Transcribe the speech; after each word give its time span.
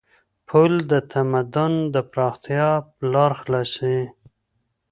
پل 0.47 0.71
د 0.91 0.93
تمدن 1.13 1.73
د 1.93 1.95
پراختیا 2.11 2.67
لار 3.11 3.31
خلاصوي. 3.41 4.03